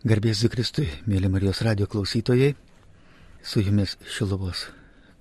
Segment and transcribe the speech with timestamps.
[0.00, 2.54] Garbės Zikristui, mėly Marijos radio klausytojai,
[3.44, 4.62] su jumis Šilovos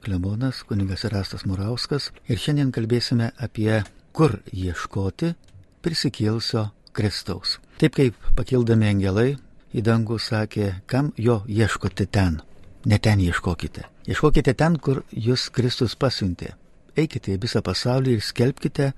[0.05, 3.81] klebonas, kunigas Rastas Murauskas ir šiandien kalbėsime apie
[4.15, 5.33] kur ieškoti
[5.83, 7.57] prisikėlusio Kristaus.
[7.75, 9.33] Taip kaip pakildami angelai
[9.75, 12.39] į dangų sakė, kam jo ieškote ten,
[12.85, 13.83] ne ten ieškokite.
[14.07, 16.53] Ieškokite ten, kur jūs Kristus pasiuntė.
[16.95, 18.93] Eikite į visą pasaulį ir skelbkite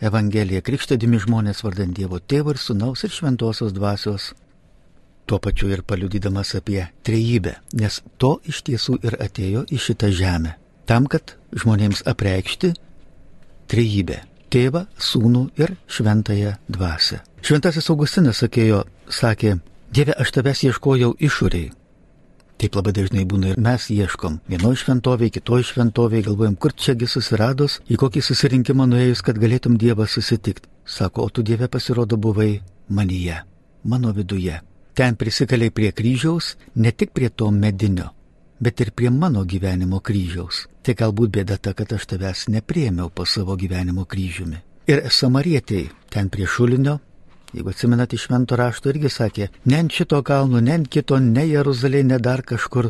[0.00, 4.32] Evangeliją, krikštadimi žmonės vardant Dievo Tėvo ir Sūnaus ir Šventosios Dvasios
[5.26, 10.56] tuo pačiu ir paliudydamas apie trejybę, nes to iš tiesų ir atėjo į šitą žemę.
[10.86, 12.74] Tam, kad žmonėms apreikšti
[13.70, 14.20] trejybę-
[14.54, 17.20] tėvą, sūnų ir šventąją dvasę.
[17.42, 19.58] Šventasis Augustinas sakėjo, sakė,
[19.92, 21.70] Dieve, aš tavęs ieškojau išoriai.
[22.56, 24.40] Taip labai dažnai būna ir mes ieškom.
[24.48, 30.06] Vienoje šventovėje, kitoje šventovėje, galvojam, kur čiagi susiradus, į kokį susirinkimą nuėjus, kad galėtum Dievą
[30.08, 30.68] susitikti.
[30.84, 33.42] Sako, o tu Dieve pasirodo buvai manyje,
[33.84, 34.60] mano viduje.
[34.96, 38.14] Ten prisikaliai prie kryžiaus, ne tik prie to medinio,
[38.60, 40.62] bet ir prie mano gyvenimo kryžiaus.
[40.80, 44.62] Tai galbūt bėda ta, kad aš tavęs nepriemiau po savo gyvenimo kryžiumi.
[44.88, 46.96] Ir samarietėjai ten prie šulinio,
[47.52, 51.44] jeigu atsimenate iš švento rašto, irgi sakė, ne ant šito kalno, ne ant kito, ne
[51.44, 52.88] Jeruzalėje, ne dar kažkur.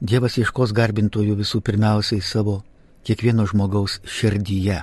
[0.00, 2.64] Dievas ieškos garbintojų visų pirmiausiai savo
[3.06, 4.82] kiekvieno žmogaus širdyje.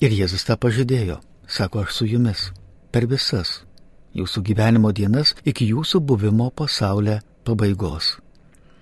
[0.00, 2.52] Ir Jėzus tą pažadėjo, sako aš su jumis
[2.90, 3.60] per visas
[4.16, 8.16] jūsų gyvenimo dienas iki jūsų buvimo pasaulio pabaigos.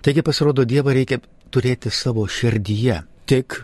[0.01, 1.19] Taigi pasirodo, Dievą reikia
[1.51, 3.63] turėti savo širdyje, tik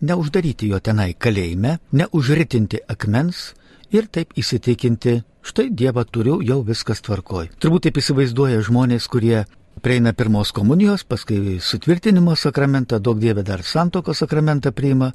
[0.00, 3.52] neuždaryti jo tenai kalėjime, neužritinti akmens
[3.90, 7.50] ir taip įsitikinti, štai Dievą turiu, jau viskas tvarkoj.
[7.62, 9.44] Turbūt taip įsivaizduoja žmonės, kurie
[9.82, 15.12] prieina pirmos komunijos, paskui sutvirtinimo sakramentą, daug Dievė dar santokos sakramentą priima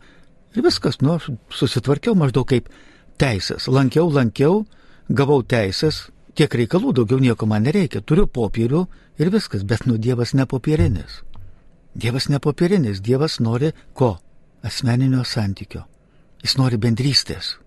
[0.55, 2.69] ir viskas, nu, aš susitvarkiau maždaug kaip
[3.21, 3.67] teisės.
[3.71, 4.65] Lankiau, lankiau,
[5.11, 8.85] gavau teisės, tiek reikalų, daugiau nieko man nereikia, turiu popierių
[9.19, 11.21] ir viskas, bet nu Dievas ne popierinis.
[11.93, 14.17] Dievas ne popierinis, Dievas nori ko?
[14.63, 15.83] Asmeninio santykio.
[16.41, 17.57] Jis nori bendrystės.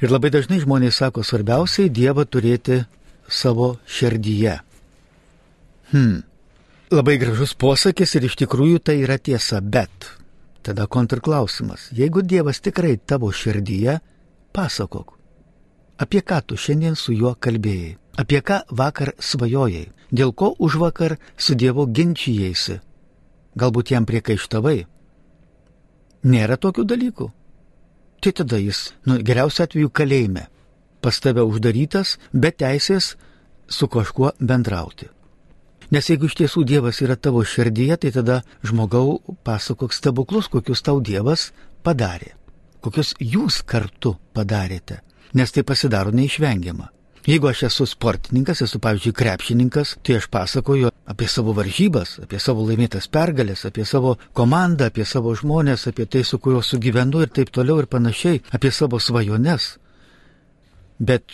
[0.00, 2.84] Ir labai dažnai žmonės sako, svarbiausiai Dievą turėti
[3.28, 4.56] savo širdyje.
[5.90, 6.22] Hmm.
[6.90, 10.08] Labai gražus posakis ir iš tikrųjų tai yra tiesa, bet
[10.62, 11.90] tada kontrklausimas.
[11.96, 13.98] Jeigu Dievas tikrai tavo širdyje,
[14.56, 15.19] pasakok,
[16.00, 17.96] Apie ką tu šiandien su juo kalbėjai?
[18.22, 19.90] Apie ką vakar svajojai?
[20.08, 22.78] Dėl ko už vakar su Dievu ginčijėsi?
[23.60, 24.78] Galbūt jam priekaištavai?
[26.24, 27.26] Nėra tokių dalykų.
[28.20, 30.46] Tai tada jis, nu, geriausiu atveju kalėjime,
[31.04, 33.14] pas tave uždarytas, be teisės
[33.68, 35.10] su kažkuo bendrauti.
[35.92, 41.00] Nes jeigu iš tiesų Dievas yra tavo širdyje, tai tada žmogau pasakok stebuklus, kokius tau
[41.00, 41.50] Dievas
[41.84, 42.32] padarė,
[42.80, 45.02] kokius jūs kartu padarėte
[45.34, 46.90] nes tai pasidaro neišvengiama.
[47.26, 52.64] Jeigu aš esu sportininkas, esu pavyzdžiui krepšininkas, tai aš pasakoju apie savo varžybas, apie savo
[52.64, 57.52] laimėtas pergalės, apie savo komandą, apie savo žmonės, apie tai, su kuriuo sugyvenu ir taip
[57.52, 59.74] toliau ir panašiai, apie savo svajones.
[60.98, 61.28] Bet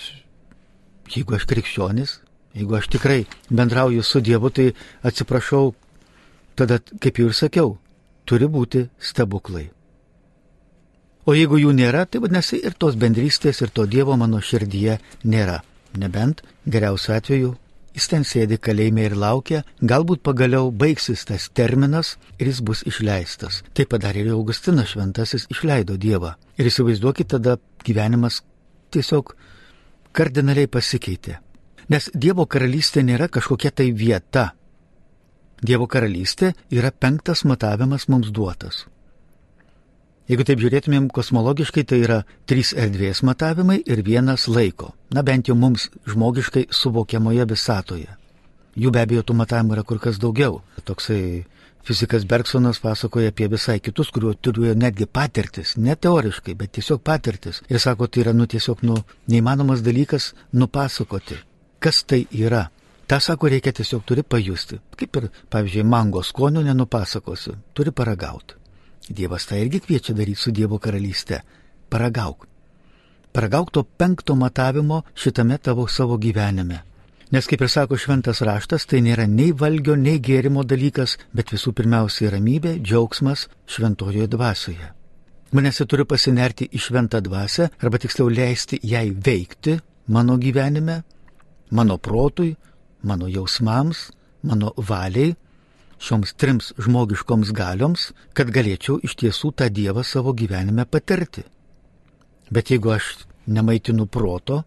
[1.14, 2.18] jeigu aš krikščionis,
[2.58, 3.20] jeigu aš tikrai
[3.50, 4.72] bendrauju su Dievu, tai
[5.06, 5.70] atsiprašau,
[6.58, 7.76] tada, kaip jau ir sakiau,
[8.26, 9.68] turi būti stebuklai.
[11.26, 15.60] O jeigu jų nėra, tai vadinasi ir tos bendrystės, ir to Dievo mano širdyje nėra.
[15.98, 17.54] Nebent geriausiu atveju
[17.96, 23.62] jis ten sėdi kalėjime ir laukia, galbūt pagaliau baigsis tas terminas ir jis bus išleistas.
[23.72, 26.34] Tai padarė ir Augustinas Šventasis, išleido Dievą.
[26.60, 28.42] Ir įsivaizduokit, tada gyvenimas
[28.92, 29.32] tiesiog
[30.16, 31.40] kardinaliai pasikeitė.
[31.92, 34.50] Nes Dievo karalystė nėra kažkokia tai vieta.
[35.62, 38.84] Dievo karalystė yra penktas matavimas mums duotas.
[40.26, 44.90] Jeigu taip žiūrėtumėm kosmologiškai, tai yra trys erdvės matavimai ir vienas laiko.
[45.14, 48.08] Na bent jau mums žmogiškai suvokiamoje visatoje.
[48.74, 50.58] Jų be abejo tų matavimų yra kur kas daugiau.
[50.82, 51.44] Toksai
[51.86, 57.62] fizikas Bergsonas pasakoja apie visai kitus, kuriuo turėjo netgi patirtis, ne teoriškai, bet tiesiog patirtis.
[57.70, 58.98] Ir sako, tai yra nu tiesiog nu,
[59.30, 61.38] neįmanomas dalykas nupasakoti,
[61.78, 62.66] kas tai yra.
[63.06, 64.82] Ta sako, reikia tiesiog turi pajusti.
[64.98, 68.65] Kaip ir, pavyzdžiui, mango skonio nenupasakosiu, turi paragauti.
[69.08, 71.40] Dievas tą irgi kviečia daryti su Dievo karalystė.
[71.90, 72.46] Paragauk.
[73.32, 76.82] Paragauk to penkto matavimo šitame tavo savo gyvenime.
[77.30, 81.72] Nes kaip ir sako šventas raštas, tai nėra nei valgio, nei gėrimo dalykas, bet visų
[81.74, 84.92] pirmiausia ramybė, džiaugsmas šventojoje dvasioje.
[85.52, 91.02] Manęs turiu pasinerti į šventą dvasę, arba tiksliau leisti jai veikti mano gyvenime,
[91.70, 92.56] mano protui,
[93.02, 94.10] mano jausmams,
[94.42, 95.34] mano valiai,
[95.98, 101.44] šioms trims žmogiškoms galioms, kad galėčiau iš tiesų tą Dievą savo gyvenime patirti.
[102.50, 104.64] Bet jeigu aš nemaitinu proto,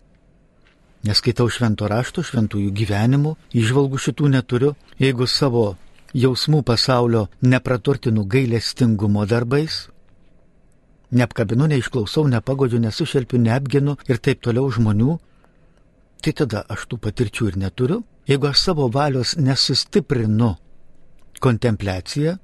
[0.99, 4.73] Neskaitau švento rašto, šventųjų gyvenimų, išvalgų šitų neturiu.
[4.99, 5.77] Jeigu savo
[6.11, 9.85] jausmų pasaulio nepraturtinu gailestingumo darbais,
[11.15, 15.15] neapkabinu, neišklausau, nepagodžiu, nesušelpiu, neapginu ir taip toliau žmonių,
[16.19, 18.03] tai tada aš tų patirčių ir neturiu.
[18.27, 20.57] Jeigu aš savo valios nesustiprinu
[21.39, 22.37] kontempliaciją,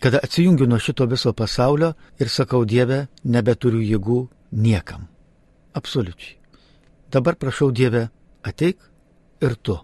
[0.00, 4.20] kada atsijungiu nuo šito viso pasaulio ir sakau Dieve, nebeturiu jėgų
[4.52, 5.08] niekam.
[5.74, 6.38] Absoliučiai.
[7.12, 8.08] Dabar prašau Dievę,
[8.42, 8.78] ateik
[9.42, 9.76] ir tu.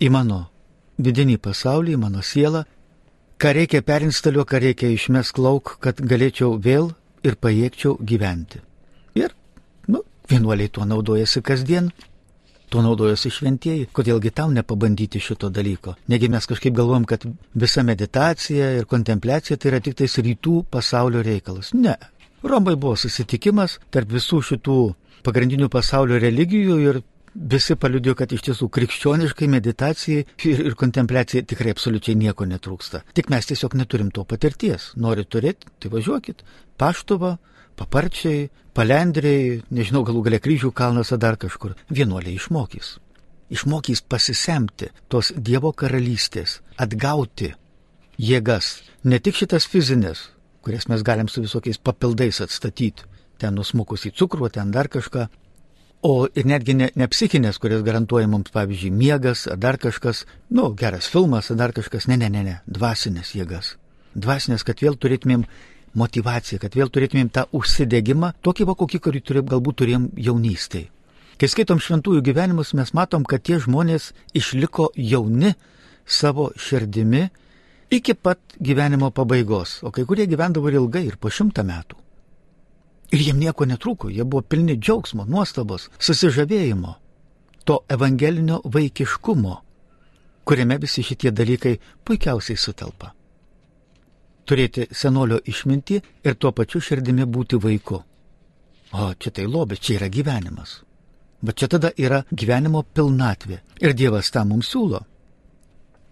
[0.00, 0.46] Į mano
[0.98, 2.64] vidinį pasaulį, į mano sielą,
[3.40, 6.92] ką reikia perinstaliuo, ką reikia išmesk lauk, kad galėčiau vėl
[7.24, 8.60] ir pajėgčiau gyventi.
[9.18, 9.34] Ir,
[9.88, 11.90] nu, vienuoliai tuo naudojasi kasdien,
[12.70, 15.96] tuo naudojasi šventieji, kodėlgi tau nepabandyti šito dalyko.
[16.12, 21.24] Negi mes kažkaip galvom, kad visa meditacija ir kontempliacija tai yra tik tais rytų pasaulio
[21.26, 21.74] reikalas.
[21.74, 21.96] Ne.
[22.42, 24.80] Romai buvo susitikimas tarp visų šitų
[25.26, 27.02] pagrindinių pasaulio religijų ir
[27.34, 33.04] visi paliudėjo, kad iš tiesų krikščioniškai meditacijai ir, ir kontempliacijai tikrai absoliučiai nieko netrūksta.
[33.14, 34.90] Tik mes tiesiog neturim to patirties.
[34.96, 36.42] Nori turėti, tai važiuokit.
[36.80, 37.36] Paštuvą,
[37.78, 41.76] paparčiai, palendriai, nežinau, galų galia kryžių kalnas ar dar kažkur.
[41.90, 42.98] Vienuoliai išmokys.
[43.50, 47.54] Išmokys pasisemti tos Dievo karalystės, atgauti
[48.20, 50.28] jėgas, ne tik šitas fizinės,
[50.62, 53.06] kurias mes galim su visokiais papildais atstatyti,
[53.40, 55.26] ten nusmukus į cukrų, ten dar kažką.
[56.06, 60.70] O ir netgi ne, ne psichinės, kurias garantuoja mums, pavyzdžiui, miegas ar dar kažkas, nu,
[60.72, 63.74] geras filmas ar dar kažkas, ne, ne, ne, ne, dvasinės jėgas.
[64.16, 65.44] Dvasinės, kad vėl turėtumėm
[65.98, 70.90] motivaciją, kad vėl turėtumėm tą užsidėgymą, tokį va kokį, kurį turėjom, galbūt turėjom jaunystėje.
[71.40, 75.54] Kai skaitom šventųjų gyvenimus, mes matom, kad tie žmonės išliko jauni
[76.04, 77.30] savo širdimi
[77.90, 81.96] iki pat gyvenimo pabaigos, o kai kurie gyvendavo ir ilgai, ir po šimtą metų.
[83.16, 86.92] Ir jiem nieko netrūko, jie buvo pilni džiaugsmo, nuostabos, susižavėjimo,
[87.64, 89.56] to evangelinio vaikiškumo,
[90.44, 93.14] kuriame visi šitie dalykai puikiausiai sutelpa.
[94.46, 98.00] Turėti senolio išmintį ir tuo pačiu širdimi būti vaiku.
[98.92, 100.80] O čia tai lobė, čia yra gyvenimas.
[101.40, 103.60] Bet čia tada yra gyvenimo pilnatvė.
[103.80, 105.00] Ir Dievas tą mums siūlo.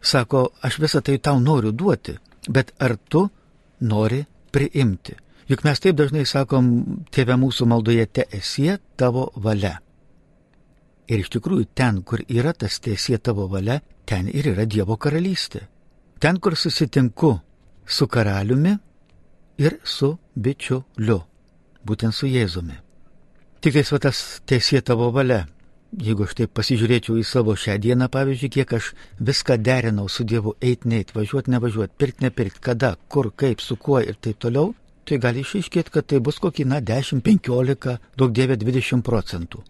[0.00, 2.14] Sako, aš visą tai tau noriu duoti,
[2.48, 3.26] bet ar tu
[3.80, 4.22] nori
[4.52, 5.16] priimti?
[5.48, 6.70] Juk mes taip dažnai sakom,
[7.10, 9.78] tėve mūsų maldoje te esie tavo valia.
[11.08, 15.64] Ir iš tikrųjų ten, kur yra tas tiesie tavo valia, ten ir yra Dievo karalystė.
[16.20, 17.38] Ten, kur susitinku
[17.88, 18.76] su karaliumi
[19.58, 21.22] ir su bičiuliu,
[21.84, 22.76] būtent su Jėzumi.
[23.60, 25.46] Tik tais va tas tiesie tavo valia.
[25.88, 28.90] Jeigu aš taip pasižiūrėčiau į savo šią dieną, pavyzdžiui, kiek aš
[29.24, 34.02] viską derinau su Dievu, eit, neit, važiuot, nevažiuot, pirkt, nepirkt, kada, kur, kaip, su kuo
[34.04, 34.74] ir taip toliau,
[35.08, 39.64] tai gali išaiškėti, kad tai bus kokį, na, 10, 15, daug dievė 20 procentų.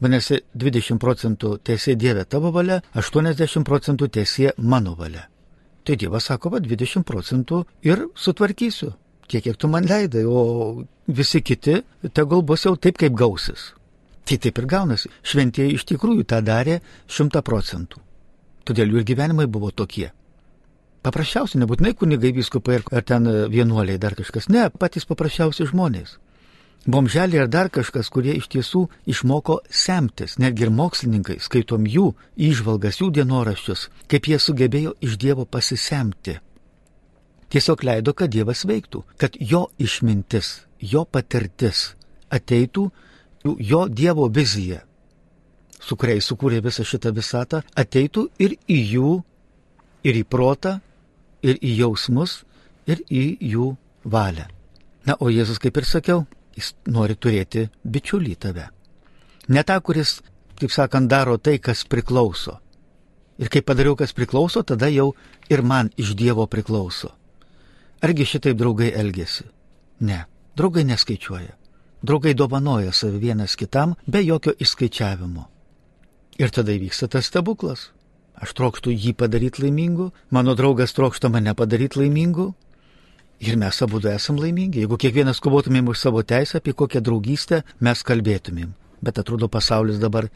[0.00, 5.28] Vadinasi, 20 procentų teisė Dieve tavo valia, 80 procentų teisė mano valia.
[5.86, 8.90] Tai Dievas sako, va 20 procentų ir sutvarkysiu,
[9.30, 11.78] tiek kiek tu man leidai, o visi kiti
[12.12, 13.70] tegul bus jau taip, kaip gausis.
[14.26, 15.12] Tai taip ir gaunasi.
[15.22, 18.02] Šventieji iš tikrųjų tą darė 100 procentų.
[18.66, 20.10] Todėl jų ir gyvenimai buvo tokie.
[21.06, 26.16] Paprasčiausiai, nebūtinai kunigai viskupai ar ten vienuoliai dar kažkas, ne, patys paprasčiausi žmonės.
[26.86, 33.00] Bomželiai ar dar kažkas, kurie iš tiesų išmoko semtis, netgi ir mokslininkai, skaitom jų išvalgas,
[33.00, 36.36] jų dienoraščius, kaip jie sugebėjo iš Dievo pasisemti.
[37.50, 41.96] Tiesiog leido, kad Dievas veiktų, kad jo išmintis, jo patirtis
[42.30, 42.86] ateitų,
[43.42, 44.84] jo Dievo vizija,
[45.82, 49.12] su kuria jis sukūrė visą šitą visatą, ateitų ir į jų,
[50.06, 50.78] ir į protą,
[51.42, 52.44] ir į jausmus,
[52.86, 53.72] ir į jų
[54.06, 54.46] valią.
[55.06, 56.24] Na, o Jėzus, kaip ir sakiau,
[56.56, 58.68] jis nori turėti bičiulį tave.
[59.48, 60.20] Ne tą, kuris,
[60.58, 62.58] kaip sakant, daro tai, kas priklauso.
[63.38, 65.12] Ir kai padariau, kas priklauso, tada jau
[65.52, 67.12] ir man iš Dievo priklauso.
[68.02, 69.44] Argi šitaip draugai elgesi?
[70.00, 70.24] Ne,
[70.56, 71.54] draugai neskaičiuoja.
[72.02, 75.44] Draugai dovanoja savi vienas kitam be jokio išskaičiavimo.
[76.38, 77.90] Ir tada įvyksta tas stebuklas.
[78.36, 82.52] Aš trokštų jį padaryti laimingu, mano draugas trokšta mane padaryti laimingu.
[83.40, 84.80] Ir mes abu esam laimingi.
[84.80, 88.72] Jeigu kiekvienas kovotumėm už savo teisę, apie kokią draugystę mes kalbėtumėm.
[89.02, 90.30] Bet atrodo, pasaulis dabar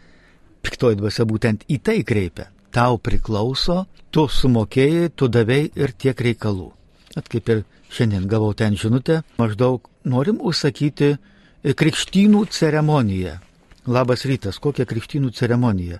[0.63, 2.51] piktoji dvasia būtent į tai kreipia.
[2.71, 6.69] Tau priklauso, tu sumokėjai, tu davėjai ir tiek reikalų.
[7.17, 11.17] At kaip ir šiandien gavau ten žinutę, maždaug norim užsakyti
[11.65, 13.41] krikštynų ceremoniją.
[13.91, 15.99] Labas rytas, kokia krikštynų ceremonija?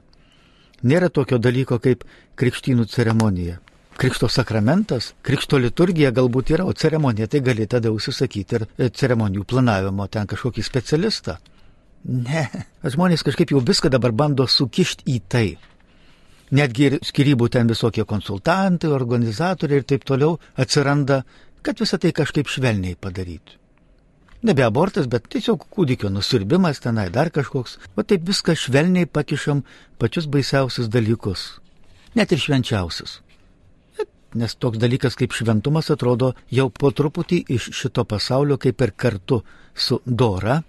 [0.85, 2.05] Nėra tokio dalyko kaip
[2.37, 3.59] krikštynų ceremonija.
[4.01, 9.45] Krikšto sakramentas, krikšto liturgija galbūt yra, o ceremonija tai gali tada užsisakyti ir e, ceremonijų
[9.45, 11.37] planavimo ten kažkokį specialistą.
[12.09, 12.47] Ne,
[12.95, 15.45] žmonės kažkaip jau viską dabar bando sukišti į tai.
[16.57, 21.21] Netgi ir skirybų ten visokie konsultantai, organizatoriai ir taip toliau atsiranda,
[21.61, 23.61] kad visą tai kažkaip švelniai padaryti.
[24.49, 27.77] Nebe abortas, bet tiesiog kūdikio nusirbimas tenai, dar kažkoks.
[28.01, 29.61] O taip viską švelniai pakišam
[30.01, 31.51] pačius baisiausius dalykus.
[32.17, 33.21] Net ir švenčiausius.
[34.35, 39.41] Nes toks dalykas kaip šventumas atrodo jau po truputį iš šito pasaulio kaip ir kartu
[39.75, 40.61] su dora,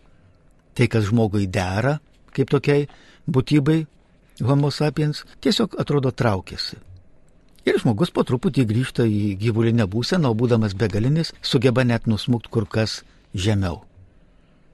[0.74, 2.00] tai kas žmogui dera,
[2.34, 2.88] kaip tokiai
[3.30, 3.86] būtybei,
[4.42, 6.80] homo sapiens, tiesiog atrodo traukėsi.
[7.62, 12.66] Ir žmogus po truputį grįžta į gyvulinę būseną, o būdamas begalinis, sugeba net nusmukti kur
[12.66, 13.04] kas
[13.38, 13.84] žemiau.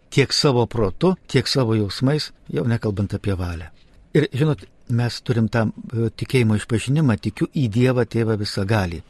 [0.09, 3.67] Tiek savo protu, tiek savo jausmais, jau nekalbant apie valią.
[4.15, 9.01] Ir žinot, mes turim tą e, tikėjimo išpažinimą, tikiu į Dievą Tėvą visą gali.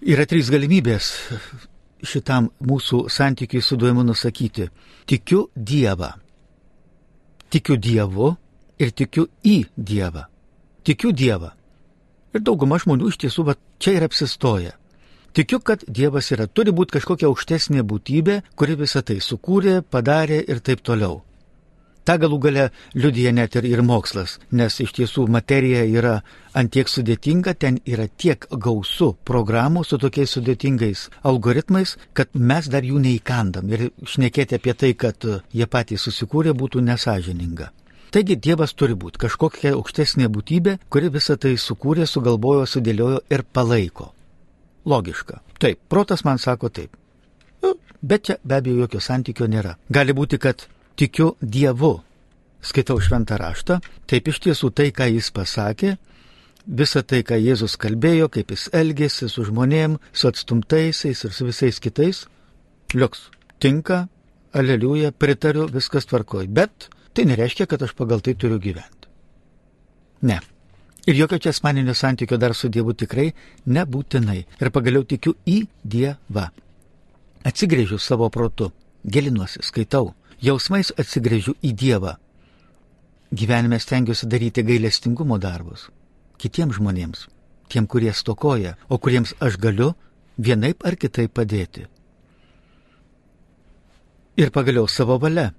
[0.00, 1.12] Yra trys galimybės
[2.06, 4.68] šitam mūsų santykiui su Dievu nusakyti.
[5.06, 6.12] Tikiu Dievą.
[7.50, 8.34] Tikiu Dievu
[8.78, 10.26] ir tikiu į Dievą.
[10.84, 11.52] Tikiu Dievą.
[12.34, 14.76] Ir dauguma žmonių iš tiesų va, čia ir apsistoja.
[15.34, 20.58] Tikiu, kad Dievas yra, turi būti kažkokia aukštesnė būtybė, kuri visą tai sukūrė, padarė ir
[20.58, 21.20] taip toliau.
[22.04, 26.14] Ta galų gale liudija net ir, ir mokslas, nes iš tiesų materija yra
[26.56, 33.02] antiek sudėtinga, ten yra tiek gausu programų su tokiais sudėtingais algoritmais, kad mes dar jų
[33.04, 37.70] neįkandam ir šnekėti apie tai, kad jie patys susikūrė, būtų nesažininga.
[38.10, 44.08] Taigi Dievas turi būti kažkokia aukštesnė būtybė, kuri visą tai sukūrė, sugalvojo, sudėliojo ir palaiko.
[44.90, 45.38] Logiška.
[45.62, 46.96] Taip, protas man sako taip.
[47.62, 49.76] Nu, bet čia be abejo jokio santykio nėra.
[49.92, 50.66] Gali būti, kad
[50.96, 52.00] tikiu Dievu.
[52.60, 53.78] Skaitau šventą raštą,
[54.10, 55.94] taip iš tiesų tai, ką jis pasakė,
[56.66, 61.80] visa tai, ką Jėzus kalbėjo, kaip jis elgėsi su žmonėm, su atstumtaisiais ir su visais
[61.80, 62.26] kitais,
[62.92, 63.30] liuks,
[63.64, 64.04] tinka,
[64.52, 66.50] aleliuja, pritariu, viskas tvarkoj.
[66.52, 69.08] Bet tai nereiškia, kad aš pagal tai turiu gyventi.
[70.28, 70.42] Ne,
[71.06, 73.30] Ir jokio čia asmeninio santykio dar su Dievu tikrai
[73.66, 74.40] nebūtinai.
[74.60, 76.50] Ir pagaliau tikiu į Dievą.
[77.46, 78.68] Atsigrėžiu savo protu,
[79.04, 82.16] gilinuosi, skaitau, jausmais atsigrėžiu į Dievą.
[83.30, 85.88] Gyvenime stengiuosi daryti gailestingumo darbus.
[86.40, 87.26] Kitiems žmonėms,
[87.68, 89.92] tiem, kurie stokoja, o kuriems aš galiu
[90.38, 91.86] vienaip ar kitaip padėti.
[94.40, 95.50] Ir pagaliau savo valia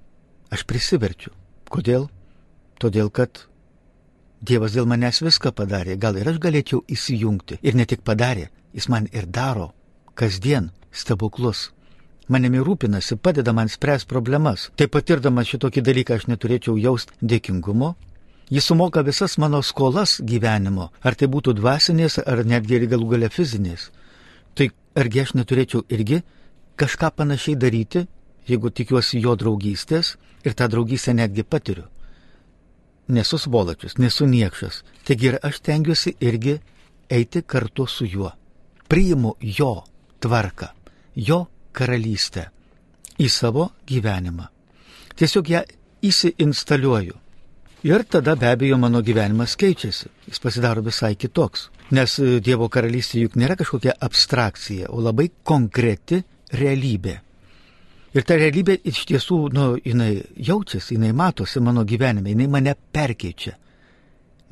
[0.50, 1.32] aš prisiverčiu.
[1.70, 2.08] Kodėl?
[2.82, 3.46] Todėl, kad
[4.42, 7.60] Dievas dėl manęs viską padarė, gal ir aš galėčiau įsijungti.
[7.62, 9.70] Ir ne tik padarė, jis man ir daro
[10.18, 11.70] kasdien stebuklus.
[12.28, 14.70] Manimi rūpinasi, padeda man spręs problemas.
[14.76, 17.94] Tai patirdamas šitokį dalyką aš neturėčiau jaust dėkingumo.
[18.52, 23.30] Jis sumoka visas mano skolas gyvenimo, ar tai būtų dvasinės, ar netgi ir galų gale
[23.32, 23.88] fizinės.
[24.54, 26.20] Tai argi aš neturėčiau irgi
[26.76, 28.06] kažką panašiai daryti,
[28.46, 31.88] jeigu tikiuosi jo draugystės ir tą draugystę netgi patiriu
[33.12, 34.82] nesu svolačius, nesu niekšas.
[35.04, 36.58] Taigi ir aš tengiuosi irgi
[37.10, 38.32] eiti kartu su juo.
[38.88, 39.84] Priimu jo
[40.20, 40.68] tvarką,
[41.14, 42.48] jo karalystę
[43.20, 44.48] į savo gyvenimą.
[45.16, 45.62] Tiesiog ją
[46.02, 47.18] įsiinstaliuoju.
[47.82, 51.68] Ir tada be abejo mano gyvenimas keičiasi, jis pasidaro visai kitoks.
[51.90, 52.14] Nes
[52.44, 56.22] Dievo karalystė juk nėra kažkokia abstrakcija, o labai konkreti
[56.54, 57.16] realybė.
[58.12, 63.56] Ir ta realybė iš tiesų, nu, jinai jaučiasi, jinai matosi mano gyvenime, jinai mane perkeičia.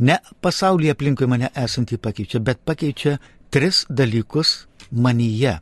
[0.00, 3.18] Ne pasaulyje aplinkui mane esantį pakeičia, bet pakeičia
[3.52, 5.58] tris dalykus manyje.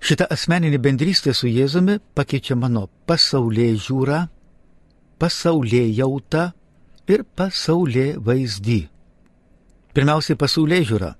[0.00, 4.20] Šitą asmeninį bendrystę su Jėzumi pakeičia mano pasaulyje žiūrą,
[5.20, 6.46] pasaulyje jautą
[7.10, 8.80] ir pasaulyje vaizdį.
[9.92, 11.10] Pirmiausiai pasaulyje žiūra.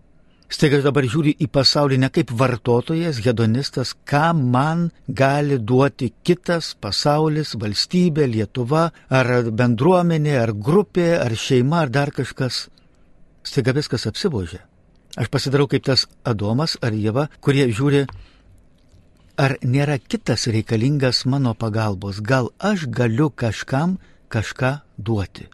[0.50, 6.72] Staiga aš dabar žiūriu į pasaulį ne kaip vartotojas, hedonistas, ką man gali duoti kitas
[6.74, 12.64] pasaulis, valstybė, Lietuva, ar bendruomenė, ar grupė, ar šeima, ar dar kažkas.
[13.46, 14.58] Staiga viskas apsibožė.
[15.20, 18.04] Aš pasidarau kaip tas Adomas ar Jėva, kurie žiūri,
[19.40, 23.96] ar nėra kitas reikalingas mano pagalbos, gal aš galiu kažkam
[24.28, 25.46] kažką duoti.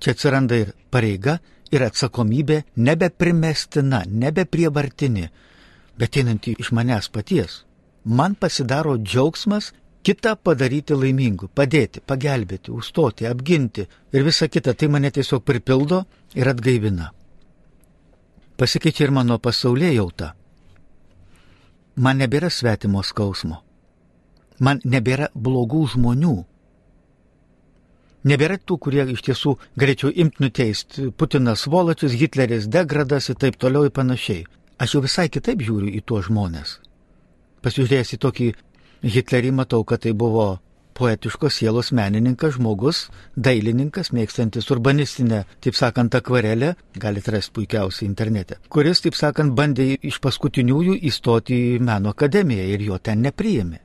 [0.00, 1.38] Čia atsiranda ir pareiga,
[1.72, 5.26] ir atsakomybė nebeprimestina, nebeprievartini,
[5.98, 7.62] bet einanti iš manęs paties.
[8.04, 9.72] Man pasidaro džiaugsmas
[10.06, 16.04] kitą padaryti laimingu, padėti, pagelbėti, užstoti, apginti ir visa kita, tai mane tiesiog pripildo
[16.38, 17.10] ir atgaivina.
[18.56, 20.32] Pasikeičia ir mano pasaulė jauta.
[21.96, 23.62] Man nebėra svetimo skausmo.
[24.60, 26.36] Man nebėra blogų žmonių,
[28.26, 31.10] Nebėra tų, kurie iš tiesų galėčiau imti nuteisti.
[31.14, 34.46] Putinas Voločius, Hitleris degradas ir taip toliau ir panašiai.
[34.82, 36.72] Aš jau visai kitaip žiūriu į tuos žmonės.
[37.62, 38.48] Pasižiūrėjęs į tokį
[39.14, 40.48] Hitlerį matau, kad tai buvo
[40.96, 49.04] poetiškos sielos menininkas, žmogus, dailininkas, mėgstantis urbanistinę, taip sakant, akvarelę, galite rasti puikiausiai internete, kuris,
[49.04, 53.82] taip sakant, bandė iš paskutiniųjų įstoti į meno akademiją ir jo ten nepriėmė.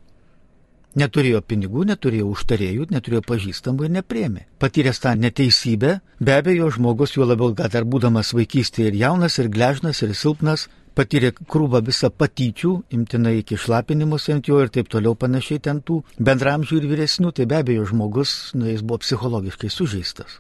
[1.00, 4.42] Neturėjo pinigų, neturėjo užtarėjų, neturėjo pažįstamų ir neprėmė.
[4.60, 9.48] Patyręs tą neteisybę, be abejo, žmogus, juo labiau, kad dar būdamas vaikystėje ir jaunas, ir
[9.54, 15.16] gležnas, ir silpnas, patyrė krūvą visą patyčių, imtinai iki šlapinimus ant jo ir taip toliau
[15.16, 20.40] panašiai ten tų bendramžių ir vyresnių, tai be abejo žmogus, nu, jis buvo psichologiškai sužeistas.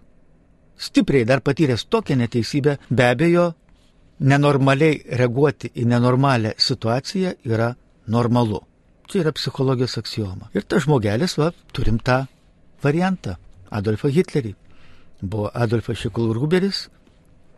[0.82, 3.52] Stipriai dar patyręs tokią neteisybę, be abejo,
[4.20, 7.72] nenormaliai reaguoti į nenormalią situaciją yra
[8.08, 8.62] normalu.
[9.10, 10.50] Čia yra psichologijos aksioma.
[10.56, 12.24] Ir tas žmogelis, va, turim tą
[12.84, 13.36] variantą.
[13.72, 14.56] Adolfą Hitlerį.
[15.22, 16.88] Buvo Adolfas Šikulruberis,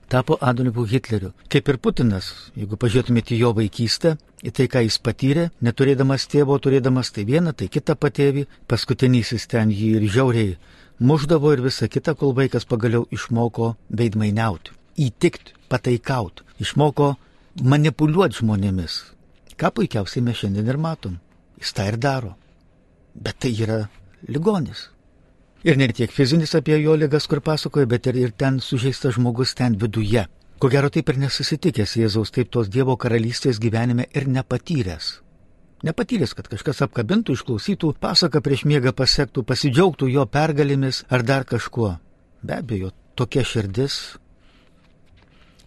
[0.10, 1.34] tapo Adolfu Hitleriu.
[1.50, 7.12] Kaip ir Putinas, jeigu pažiūrėtumėte jo vaikystę, į tai, ką jis patyrė, neturėdamas tėvo, turėdamas
[7.16, 10.56] tai vieną, tai kitą patėvį, paskutinysis ten jį ir žiauriai
[11.00, 14.72] muždavo ir visa kita, kol vaikas pagaliau išmoko veidmainiauti,
[15.08, 17.16] įtikti, pataikauti, išmoko
[17.62, 19.00] manipuliuoti žmonėmis.
[19.60, 21.20] Ką puikiausiai mes šiandien ir matom.
[21.62, 22.34] Jis tą ir daro.
[23.14, 23.84] Bet tai yra
[24.28, 24.90] ligonis.
[25.64, 29.54] Ir ne tiek fizinis apie jo lygas, kur pasakoja, bet ir, ir ten sužeistas žmogus
[29.56, 30.26] ten viduje.
[30.60, 35.08] Ko gero taip ir nesusitikęs Jėzaus taip tos Dievo karalystės gyvenime ir nepatyręs.
[35.88, 41.98] Nepatyręs, kad kažkas apkabintų, išklausytų, pasaką prieš miegą pasiektų, pasidžiaugtų jo pergalėmis ar dar kažkuo.
[42.44, 43.98] Be abejo, tokia širdis.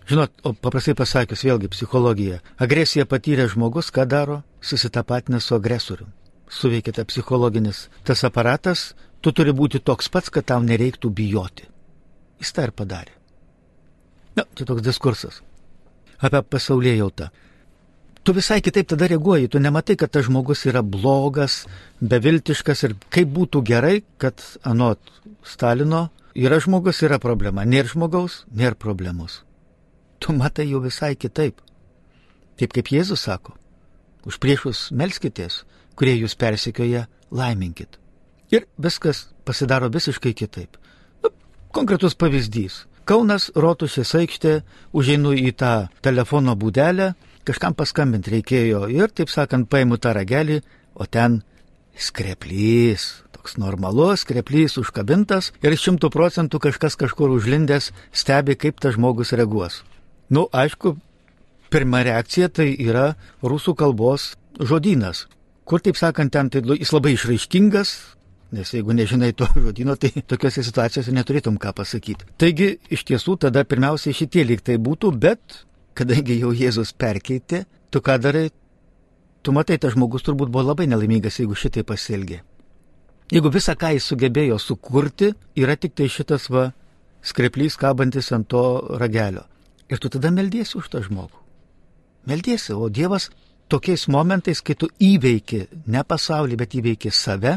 [0.08, 2.42] Žinot, o paprastai pasakius vėlgi psichologija.
[2.60, 4.42] Agresiją patyręs žmogus ką daro?
[4.60, 6.12] Susitapatina su agresoriumi.
[6.48, 8.92] Suveikia ta psichologinis tas aparatas,
[9.26, 11.66] tu turi būti toks pats, kad tau nereiktų bijoti.
[12.38, 13.10] Jis tą ir padarė.
[14.38, 15.42] Na, čia toks diskursas
[16.16, 17.28] apie pasaulyje jautą.
[18.24, 21.66] Tu visai kitaip tada reaguoji, tu nematai, kad tas žmogus yra blogas,
[22.00, 24.98] beviltiškas ir kaip būtų gerai, kad anot
[25.46, 27.66] Stalino yra žmogus, yra problema.
[27.66, 29.42] Nėra žmogaus, nėra problemos.
[30.18, 31.60] Tu matai jau visai kitaip.
[32.56, 33.54] Taip kaip Jėzus sako,
[34.26, 35.62] už priešus melskitės,
[35.94, 38.00] kurie jūs persikioja, laiminkit.
[38.54, 40.76] Ir viskas pasidaro visiškai kitaip.
[41.22, 41.32] Nu,
[41.74, 42.84] konkretus pavyzdys.
[43.06, 44.52] Kaunas Rotušės aikštė,
[44.90, 47.12] užeinu į tą telefono būdelę,
[47.46, 50.60] kažkam paskambinti reikėjo ir, taip sakant, paimu tą ragelį,
[50.98, 51.40] o ten
[51.96, 59.30] skreplys, toks normalus skreplys užkabintas ir šimtų procentų kažkas kažkur užlindęs stebi, kaip tas žmogus
[59.38, 59.84] reaguos.
[60.28, 60.96] Nu, aišku,
[61.70, 65.28] pirma reakcija tai yra rusų kalbos žodynas,
[65.62, 67.94] kur, taip sakant, ten tai jis labai išraiškingas,
[68.54, 72.28] Nes jeigu nežinai to žodino, tai tokiuose situacijose neturėtum ką pasakyti.
[72.38, 75.62] Taigi, iš tiesų, tada pirmiausiai šitie lyg tai būtų, bet
[75.96, 78.50] kadangi jau Jėzus perkeitė, tu ką darai,
[79.42, 82.42] tu matai, tas žmogus turbūt buvo labai nelaimingas, jeigu šitai pasielgė.
[83.32, 86.68] Jeigu visą, ką jis sugebėjo sukurti, yra tik tai šitas va
[87.26, 88.62] skreplys kabantis ant to
[89.00, 89.42] ragelio.
[89.90, 91.42] Ir tu tada meldiesi už tą žmogų.
[92.26, 93.30] Meldiesi, o Dievas
[93.70, 97.56] tokiais momentais, kai tu įveiki ne pasaulį, bet įveiki save,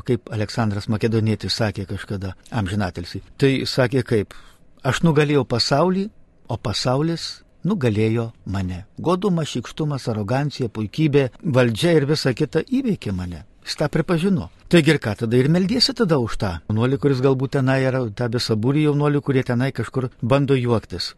[0.00, 4.34] kaip Aleksandras Makedonietis sakė kažkada, amžinatelsi, tai sakė kaip,
[4.82, 6.08] aš nugalėjau pasaulį,
[6.48, 8.84] o pasaulis nugalėjo mane.
[8.98, 13.44] Godumas, šikštumas, arogancija, puikybė, valdžia ir visa kita įveikė mane.
[13.62, 14.48] Jis tą pripažino.
[14.72, 18.26] Taigi ir ką tada ir meldiesi tada už tą jaunuolį, kuris galbūt tenai yra, tą
[18.32, 21.12] visą būrį jaunuolių, kurie tenai kažkur bando juoktis.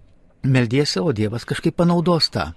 [0.44, 2.50] Meldiesi, o Dievas kažkaip panaudos tą.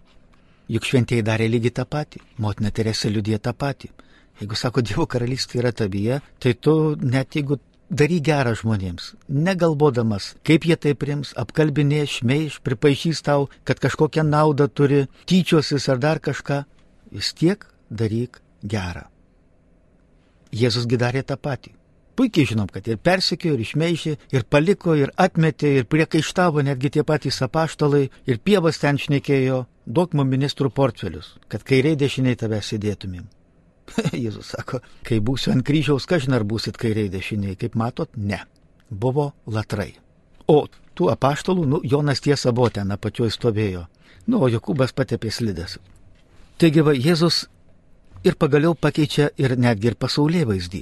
[0.67, 3.93] Juk šventieji darė lygiai tą patį, motina Teresė liudė tą patį.
[4.41, 7.58] Jeigu sako, Dievo karalystė yra tavyje, tai tu net jeigu
[7.89, 14.67] daryk gerą žmonėms, negalvodamas, kaip jie tai prims, apkalbinė, šmeiš, pripaišys tau, kad kažkokią naudą
[14.67, 16.63] turi, tyčiosis ar dar kažką,
[17.12, 19.08] vis tiek daryk gerą.
[20.52, 21.73] Jėzusgi darė tą patį.
[22.17, 27.04] Puikiai žinom, kad ir persikėjo, ir išmeišė, ir paliko, ir atmetė, ir priekaištavo netgi tie
[27.06, 33.28] patys apaštalai, ir pievas ten šnekėjo, duok mums ministrų portfelius, kad kairiai dešiniai tave sėdėtumėm.
[34.23, 38.43] Jėzus sako, kai būsiu ant kryžiaus, kažin ar būsit kairiai dešiniai, kaip matot, ne.
[38.89, 39.93] Buvo latrai.
[40.47, 40.65] O
[40.97, 43.86] tų apaštalų, nu, Jonas tiesa buvo ten apačioj stovėjo.
[44.28, 45.78] Nu, o Jokūbas patepė slidės.
[46.58, 47.45] Taigi va, Jėzus
[48.28, 50.82] ir pagaliau pakeičia ir netgi ir pasaulyje vaizdį.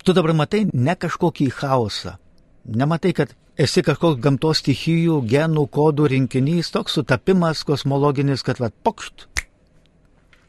[0.00, 2.16] Tu dabar matai ne kažkokį chaosą.
[2.64, 9.28] Nematai, kad esi kažkoks gamtos stichijų, genų, kodų rinkinys, toks sutapimas kosmologinis, kad va, pokšt,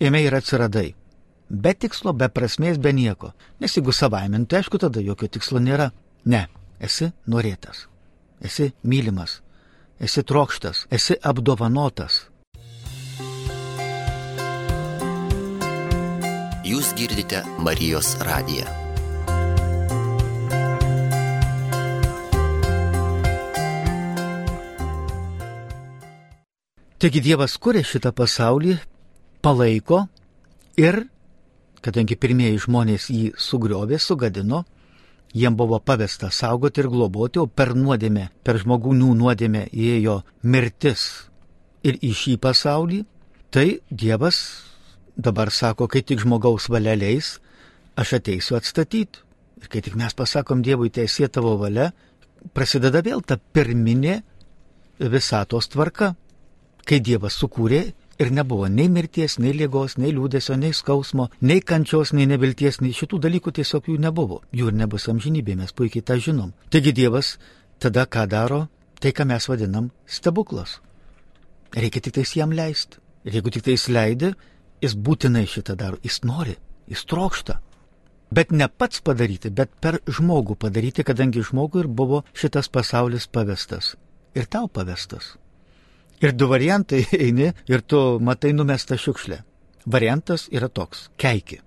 [0.02, 0.90] ėmė ir atsiradai.
[1.52, 3.34] Be tikslo, be prasmės, be nieko.
[3.60, 5.92] Nes jeigu savaime, tai aišku, tada jokio tikslo nėra.
[6.26, 6.46] Ne,
[6.80, 7.86] esi norėtas,
[8.42, 9.42] esi mylimas,
[10.00, 12.26] esi trokštas, esi apdovanotas.
[16.72, 18.70] Jūs girdite Marijos radiją.
[27.02, 28.76] Taigi Dievas kuria šitą pasaulį,
[29.42, 30.06] palaiko
[30.80, 31.06] ir,
[31.82, 34.64] kadangi pirmieji žmonės jį sugriovė, sugadino,
[35.34, 41.08] jiem buvo pavesta saugoti ir globoti, o per nuodėmę, per žmogūnų nuodėmę įėjo mirtis
[41.84, 43.04] ir į šį pasaulį,
[43.52, 44.42] tai Dievas
[45.16, 47.40] dabar sako, kai tik žmogaus valia leis,
[47.96, 49.22] aš ateisiu atstatyti.
[49.62, 51.92] Ir kai tik mes pasakom Dievui teisė tavo valia,
[52.54, 54.22] prasideda vėl ta pirminė
[55.00, 56.16] visatos tvarka,
[56.86, 62.14] kai Dievas sukūrė ir nebuvo nei mirties, nei lygos, nei liūdėsio, nei skausmo, nei kančios,
[62.14, 64.42] nei nevilties, nei šitų dalykų tiesiog jų nebuvo.
[64.52, 66.54] Jų ir nebus amžinybė, mes puikiai tą žinom.
[66.70, 67.38] Taigi Dievas
[67.80, 68.68] tada ką daro?
[69.02, 70.78] Tai, ką mes vadinam stebuklas.
[71.74, 73.00] Reikia tik tais jam leisti.
[73.26, 74.32] Ir jeigu tik tai jis leidė,
[74.82, 75.98] jis būtinai šitą daro.
[76.06, 76.54] Jis nori,
[76.90, 77.58] jis trokšta.
[78.32, 83.96] Bet ne pats padaryti, bet per žmogų padaryti, kadangi žmogui ir buvo šitas pasaulis pavestas.
[84.38, 85.36] Ir tau pavestas.
[86.22, 89.42] Ir du variantai eini ir tu matai numestą šiukšlę.
[89.86, 91.60] Variantas yra toks- keiki.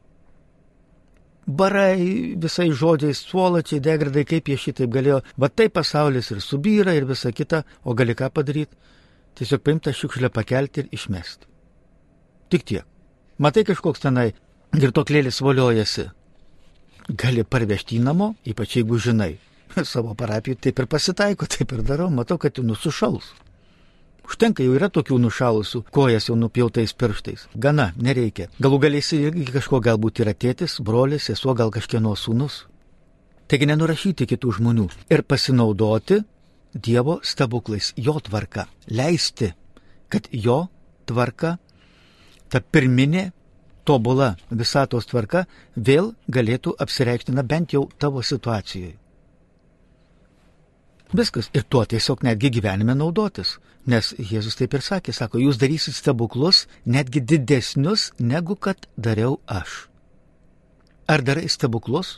[1.46, 7.04] Barai visai žodžiais, suolačiai, degradai, kaip jie šitaip galėjo, va tai pasaulis ir subyra ir
[7.04, 8.76] visa kita, o gali ką padaryti?
[9.34, 11.46] Tiesiog paimtą šiukšlę pakelti ir išmesti.
[12.48, 12.86] Tik tiek.
[13.38, 14.32] Matai kažkoks tenai
[14.72, 16.06] girtoklėlis voliojasi.
[17.10, 19.34] Gali parvežti į namo, ypač jeigu žinai.
[19.92, 23.34] Savo parapijų taip ir pasitaiko, taip ir darau, matau, kad jau nusušals.
[24.24, 27.46] Užtenka jau yra tokių nušalusių kojas jau nupjautais pirštais.
[27.54, 28.48] Gana, nereikia.
[28.62, 32.64] Galų galėsi irgi kažko galbūt yra tėtis, brolis, sesuo, gal kažkieno sūnus.
[33.48, 36.22] Taigi nenurašyti kitų žmonių ir pasinaudoti
[36.74, 39.52] Dievo stebuklais, jo tvarka, leisti,
[40.10, 40.64] kad jo
[41.06, 41.52] tvarka,
[42.50, 43.28] ta pirminė,
[43.87, 45.44] tobula visatos tvarka
[45.76, 48.96] vėl galėtų apsireikšti, na bent jau tavo situacijoje.
[51.14, 51.50] Viskas.
[51.55, 53.59] Ir tuo tiesiog netgi gyvenime naudotis.
[53.87, 59.85] Nes Jėzus taip ir sakė, sako, jūs darysit stebuklus netgi didesnius, negu kad dariau aš.
[61.07, 62.16] Ar darai stebuklus?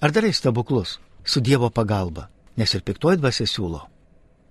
[0.00, 2.28] Ar darai stebuklus su Dievo pagalba?
[2.56, 3.82] Nes ir piktoji dvasia siūlo.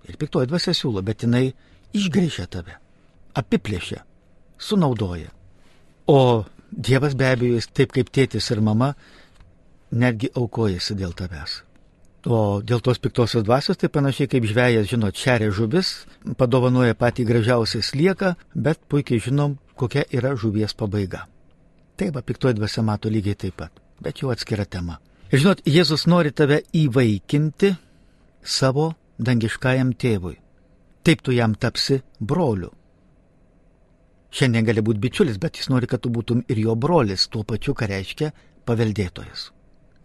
[0.04, 1.48] Ir piktoji dvasia siūlo, bet jinai
[1.96, 2.76] išgrįžia tave,
[3.34, 4.04] apiplėšia,
[4.60, 5.32] sunaudoja.
[6.06, 8.92] O Dievas be abejo, taip kaip tėtis ir mama,
[9.90, 11.62] netgi aukojasi dėl tavęs.
[12.24, 16.06] O dėl tos piktosios dvasios tai panašiai kaip žvėjas, žinot, šeria žuvis,
[16.40, 21.26] padovanoja patį gražiausią slieką, bet puikiai žinom, kokia yra žuvies pabaiga.
[22.00, 24.96] Taip, piktoji dvasia mato lygiai taip pat, bet jau atskira tema.
[25.30, 27.74] Ir žinot, Jėzus nori tave įvaikinti
[28.40, 30.38] savo dangiškajam tėvui.
[31.04, 32.70] Taip tu jam tapsi broliu.
[34.32, 37.76] Šiandien gali būti bičiulis, bet jis nori, kad tu būtum ir jo brolis, tuo pačiu,
[37.76, 38.32] ką reiškia
[38.64, 39.50] paveldėtojas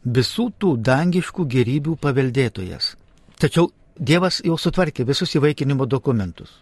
[0.06, 2.96] visų tų dangiškų gerybių paveldėtojas.
[3.40, 6.54] Tačiau Dievas jau sutvarkė visus įvaikinimo dokumentus.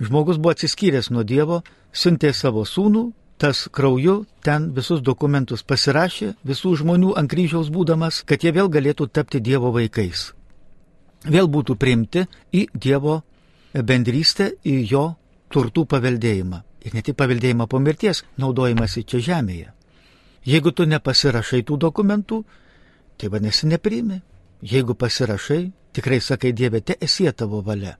[0.00, 1.60] Žmogus buvo atsiskyręs nuo Dievo,
[1.92, 8.44] siuntė savo sūnų, tas krauju ten visus dokumentus pasirašė, visų žmonių ant kryžiaus būdamas, kad
[8.44, 10.32] jie vėl galėtų tapti Dievo vaikais.
[11.28, 13.20] Vėl būtų priimti į Dievo
[13.74, 15.04] bendrystę, į jo
[15.52, 16.62] turtų paveldėjimą.
[16.82, 19.68] Ir ne tik paveldėjimą po mirties, naudojimasi čia žemėje.
[20.44, 22.42] Jeigu tu nepasirašai tų dokumentų,
[23.16, 24.22] tai vadinasi nepriimi.
[24.62, 27.96] Jeigu pasirašai, tikrai sakai Dieve, te esi tavo valia.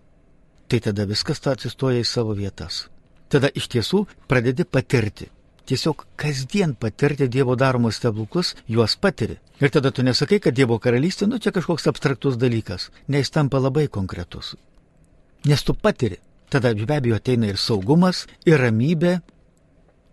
[0.68, 2.88] Tai tada viskas tu atsistoja į savo vietas.
[3.28, 5.28] Tada iš tiesų pradedi patirti.
[5.64, 9.38] Tiesiog kasdien patirti Dievo daromus stebuklus, juos patiri.
[9.60, 13.86] Ir tada tu nesakai, kad Dievo karalystė, nu čia kažkoks abstraktus dalykas, nes tampa labai
[13.88, 14.56] konkretus.
[15.46, 16.18] Nes tu patiri.
[16.50, 19.20] Tada be abejo ateina ir saugumas, ir ramybė,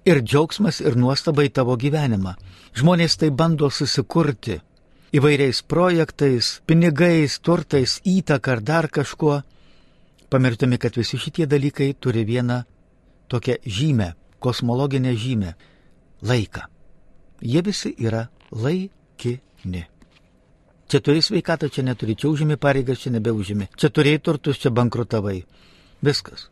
[0.06, 2.36] ir džiaugsmas ir nuostaba į tavo gyvenimą.
[2.78, 4.60] Žmonės tai bando susikurti
[5.16, 9.42] įvairiais projektais, pinigais, turtais, įtaka ar dar kažkuo,
[10.30, 12.64] pamirštami, kad visi šitie dalykai turi vieną
[13.30, 15.54] tokią žymę, kosmologinę žymę-
[16.30, 16.62] laiką.
[17.42, 19.86] Jie visi yra laikini.
[20.90, 25.46] Čia turi sveikatą, čia neturi, čia užimi pareigas, čia nebeužimi, čia turėjai turtus, čia bankrutavai.
[26.02, 26.50] Viskas.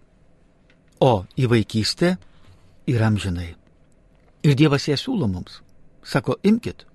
[1.00, 2.18] O į vaikystę
[2.88, 3.56] ir amžinai.
[4.44, 5.62] Ir Dievas ją siūlo mums.
[6.04, 6.86] Sako, imkite.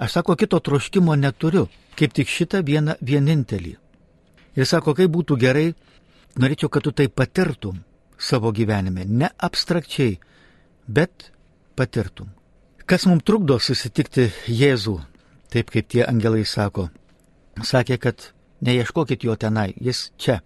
[0.00, 1.66] Aš sako, kito troškimo neturiu,
[1.98, 3.74] kaip tik šitą vieną vienintelį.
[4.56, 5.74] Ir sako, kaip būtų gerai,
[6.40, 7.82] norėčiau, kad tu tai patirtum
[8.20, 10.18] savo gyvenime, ne abstrakčiai,
[10.88, 11.30] bet
[11.76, 12.30] patirtum.
[12.88, 14.96] Kas mums trukdo susitikti Jėzų,
[15.52, 16.88] taip kaip tie angelai sako,
[17.62, 18.30] sakė, kad
[18.64, 20.40] neieškokit jo tenai, jis čia,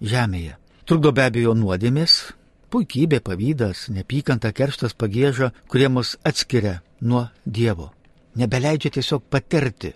[0.00, 0.56] žemėje.
[0.88, 2.20] Trukdo be abejo nuodėmės,
[2.68, 7.94] Puikybė, pavydas, nepykanta, kerštas, pagėža, kurie mus atskiria nuo Dievo.
[8.36, 9.94] Nebeleidžia tiesiog patirti.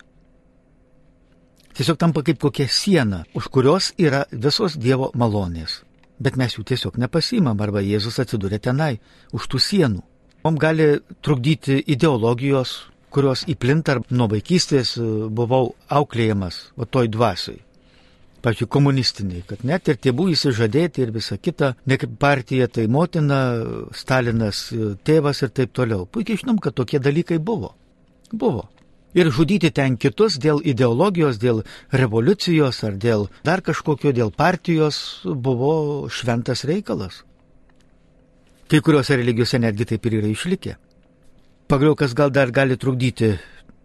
[1.77, 5.83] Tiesiog tampa kaip kokia siena, už kurios yra visos Dievo malonės.
[6.17, 8.97] Bet mes jų tiesiog nepasimam arba Jėzus atsidūrė tenai,
[9.33, 10.01] už tų sienų.
[10.43, 10.87] Mums gali
[11.21, 12.73] trukdyti ideologijos,
[13.13, 14.95] kurios įplinta nuo vaikystės
[15.29, 17.61] buvau auklėjamas, o toj dvasiai
[18.43, 23.39] pačiu komunistiniai, kad net ir tėvų įsižadėti ir visa kita, ne kaip partija, tai motina,
[23.95, 24.67] Stalinas,
[25.07, 26.05] tėvas ir taip toliau.
[26.05, 27.73] Puikiai žinom, kad tokie dalykai buvo.
[28.31, 28.67] Buvo.
[29.13, 31.61] Ir žudyti ten kitus dėl ideologijos, dėl
[31.93, 37.21] revoliucijos ar dėl dar kažkokio, dėl partijos buvo šventas reikalas.
[38.67, 40.79] Kai kuriuose religijose netgi taip ir yra išlikę.
[41.69, 43.35] Pagaliau, kas gal dar gali trukdyti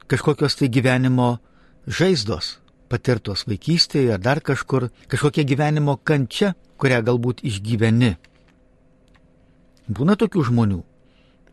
[0.08, 1.36] kažkokios tai gyvenimo
[1.86, 2.56] žaizdos,
[2.88, 8.14] patirtos vaikystėje ar dar kažkur, kažkokia gyvenimo kančia, kurią galbūt išgyveni.
[9.88, 10.82] Būna tokių žmonių,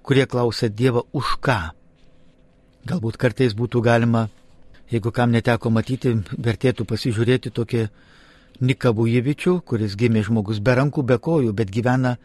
[0.04, 1.60] kurie klausia Dievą už ką.
[2.86, 4.28] Galbūt kartais būtų galima,
[4.92, 7.88] jeigu kam neteko matyti, vertėtų pasižiūrėti tokį
[8.62, 12.16] Niką Bujevičių, kuris gimė žmogus be rankų, be kojų, bet gyvena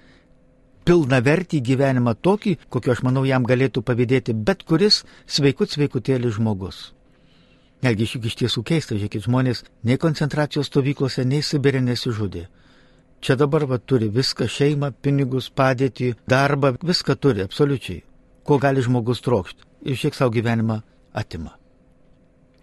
[0.86, 6.90] pilna vertį gyvenimą tokį, kokio aš manau jam galėtų pavydėti bet kuris sveikut sveikutėlis žmogus.
[7.80, 12.46] Netgi šiek iš tiesų keista, žiūrėkit, žmonės nei koncentracijos stovyklose, nei Sibirė nesižudė.
[13.20, 18.02] Čia dabar va turi viską- šeimą, pinigus, padėtį, darbą, viską turi, absoliučiai.
[18.44, 19.64] Ko gali žmogus trokšti.
[19.82, 20.82] Ir šiek savo gyvenimą
[21.14, 21.56] atima.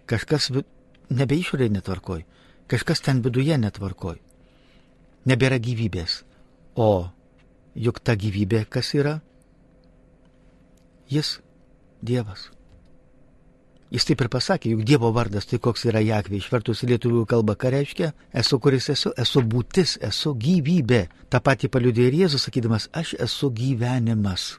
[0.06, 0.50] Kažkas
[1.10, 2.24] nebe išorėje netvarkoj,
[2.68, 4.18] kažkas ten viduje netvarkoj.
[5.26, 6.22] Nebėra gyvybės.
[6.76, 7.10] O
[7.74, 9.20] juk ta gyvybė kas yra?
[11.08, 11.40] Jis
[12.02, 12.57] Dievas.
[13.88, 17.54] Jis taip ir pasakė, juk Dievo vardas tai koks yra Jakvė, išvertus į lietuvių kalbą,
[17.56, 21.06] ką reiškia, esu kuris esu, esu būtis, esu gyvybė.
[21.32, 24.58] Ta pati paliudė ir Jėzus, sakydamas, aš esu gyvenimas.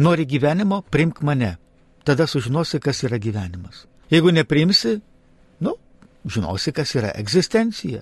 [0.00, 1.58] Nori gyvenimo, primk mane,
[2.08, 3.84] tada sužinosi, kas yra gyvenimas.
[4.08, 4.94] Jeigu neprimsi,
[5.60, 5.74] nu,
[6.24, 8.00] žinosi, kas yra egzistencija,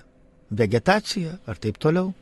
[0.55, 2.13] vegetacija ar taip toliau.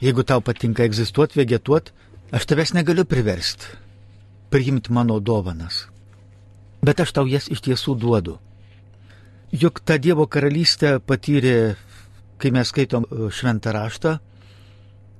[0.00, 1.92] Jeigu tau patinka egzistuoti, vegetuoti,
[2.32, 3.76] aš tavęs negaliu priversti
[4.48, 5.84] priimti mano dovanas
[6.82, 8.38] bet aš tau jas iš tiesų duodu.
[9.52, 11.76] Juk tą Dievo karalystę patyrė,
[12.38, 14.18] kai mes skaitom e, šventą raštą,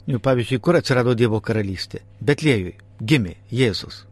[0.09, 2.03] jau pavyzdžiui, kur atsirado Dievo karalystė?
[2.21, 4.05] Betlėjui gimė Jėzus.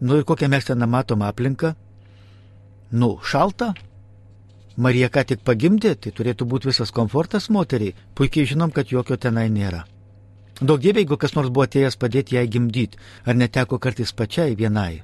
[0.00, 1.74] Nu ir kokią mes ten matom aplinką?
[2.90, 3.72] Nu, šalta.
[4.76, 7.94] Marija ką tik pagimdė, tai turėtų būti visas komfortas moteriai.
[8.18, 9.84] Puikiai žinom, kad jokio tenai nėra.
[10.60, 15.02] Daug dievė, jeigu kas nors buvo atėjęs padėti jai gimdyti, ar neteko kartais pačiai vienai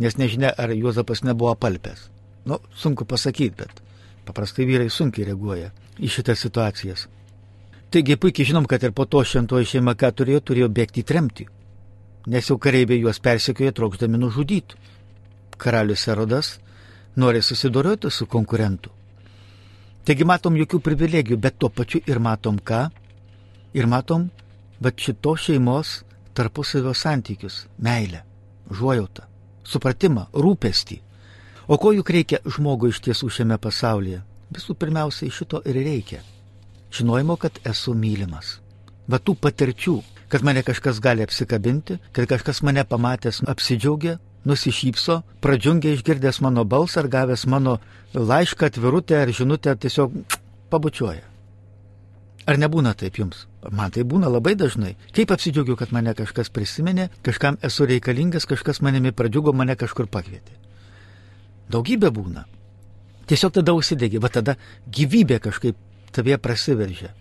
[0.00, 2.08] nes nežinia, ar Juozapas nebuvo palpęs.
[2.44, 3.82] Nu, sunku pasakyti, bet
[4.24, 7.06] paprastai vyrai sunkiai reaguoja į šitas situacijas.
[7.92, 11.46] Taigi puikiai žinom, kad ir po to šventoji šeima ką turėjo, turėjo bėgti į tremtį,
[12.32, 14.78] nes jau kareiviai juos persekioja trokšdami nužudyti.
[15.60, 16.54] Karalius Erodas
[17.16, 18.92] nori susidoroti su konkurentu.
[20.06, 22.86] Taigi matom jokių privilegijų, bet tuo pačiu ir matom ką?
[23.76, 24.30] Ir matom,
[24.80, 26.00] bet šito šeimos
[26.32, 28.24] tarpusavio santykius, meilę,
[28.70, 29.29] žuojautą
[29.64, 31.00] supratimą, rūpestį.
[31.70, 34.22] O ko juk reikia žmogui iš tiesų šiame pasaulyje?
[34.50, 36.24] Visų pirmiausiai šito ir reikia.
[36.90, 38.58] Žinojimo, kad esu mylimas.
[39.06, 39.96] Va tų patirčių,
[40.30, 47.04] kad mane kažkas gali apsikabinti, kad kažkas mane pamatęs apsidžiaugia, nusišypso, pradžiungia išgirdęs mano balsą
[47.04, 47.78] ar gavęs mano
[48.14, 50.14] laišką, atvirutę ar žinutę, tiesiog
[50.70, 51.29] pabučiuoja.
[52.48, 53.44] Ar nebūna taip jums?
[53.70, 54.94] Man tai būna labai dažnai.
[55.16, 60.56] Kaip apsidžiaugiu, kad mane kažkas prisiminė, kažkam esu reikalingas, kažkas manimi pradžiugo, mane kažkur pakvietė.
[61.70, 62.46] Daugybė būna.
[63.30, 64.56] Tiesiog tada užsidegi, va tada
[64.90, 65.76] gyvybė kažkaip
[66.10, 67.12] tavie prasiveržia.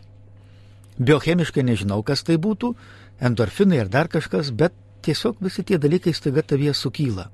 [0.98, 2.74] Biochemiškai nežinau, kas tai būtų,
[3.20, 4.74] endorfinai ar dar kažkas, bet
[5.06, 7.30] tiesiog visi tie dalykai staiga tavie sukyla.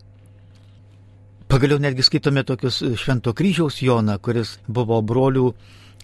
[1.47, 5.51] Pagaliau netgi skaitome tokius Švento kryžiaus Joną, kuris buvo brolių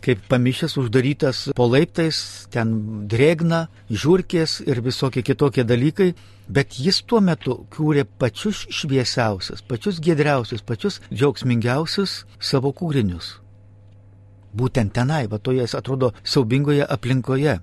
[0.02, 2.74] kaip pamišęs uždarytas po laiptais, ten
[3.12, 6.12] drėgna, žiūrkės ir visokie kitokie dalykai,
[6.50, 13.38] bet jis tuo metu kūrė pačius šviesiausius, pačius gedriausius, pačius džiaugsmingiausius savo kūrinius.
[14.58, 17.60] Būtent tenai, va toje, atrodo, siaubingoje aplinkoje.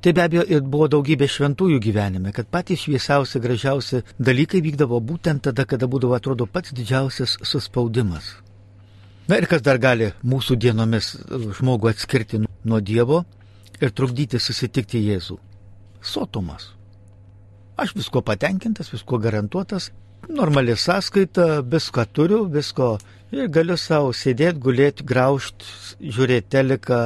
[0.00, 5.44] Tai be abejo ir buvo daugybė šventųjų gyvenime, kad patys šviesiausi, gražiausi dalykai vykdavo būtent
[5.48, 8.32] tada, kada būdavo, atrodo, pats didžiausias suspaudimas.
[9.28, 11.12] Na ir kas dar gali mūsų dienomis
[11.58, 13.24] žmogų atskirti nuo Dievo
[13.80, 15.38] ir trukdyti susitikti Jėzų?
[16.02, 16.72] Sotumas.
[17.80, 19.90] Aš visko patenkintas, visko garantuotas,
[20.28, 22.98] normali sąskaita, viską turiu, visko
[23.32, 25.64] ir galiu savo sėdėti, gulėti, graužti,
[26.00, 27.00] žiūrėti teleką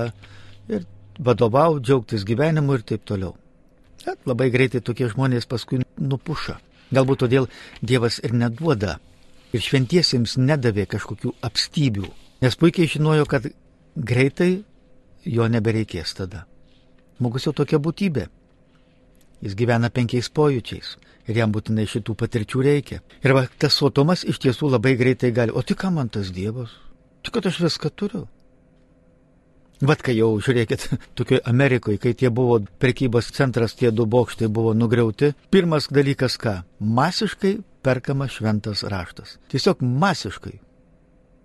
[0.73, 0.87] ir
[1.19, 3.35] vadovauti, džiaugtis gyvenimu ir taip toliau.
[4.05, 6.59] Bet labai greitai tokie žmonės paskui nupuša.
[6.95, 7.49] Galbūt todėl
[7.83, 8.99] Dievas ir neduoda
[9.55, 12.09] ir šventiesiems nedavė kažkokių apstybių,
[12.43, 13.47] nes puikiai žinojo, kad
[13.95, 14.65] greitai
[15.25, 16.45] jo nebereikės tada.
[17.19, 18.27] Žmogus jau tokia būtybė.
[19.45, 20.95] Jis gyvena penkiais pojūčiais
[21.29, 23.01] ir jam būtinai šitų patirčių reikia.
[23.25, 26.75] Ir va, tas sotumas iš tiesų labai greitai gali, o tik ką man tas Dievas?
[27.25, 28.25] Tik kad aš viską turiu.
[29.85, 30.87] Vat kai jau, žiūrėkit,
[31.19, 36.61] tokioje Amerikoje, kai tie buvo prekybos centras, tie du bokštai buvo nugriauti, pirmas dalykas ką?
[36.81, 39.37] Masiškai perkama šventas raštas.
[39.53, 40.57] Tiesiog masiškai.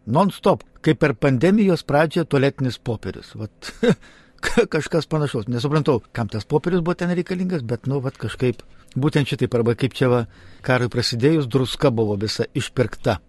[0.10, 3.36] Non-stop, kaip per pandemijos pradžią tualetinis popierius.
[3.38, 3.72] Vat,
[4.74, 5.50] kažkas panašaus.
[5.52, 8.64] Nesuprantu, kam tas popierius buvo ten reikalingas, bet, nu, vat kažkaip,
[8.98, 10.24] būtent šitaip, arba kaip čia va,
[10.66, 13.20] karui prasidėjus, druska buvo visa išpirkta.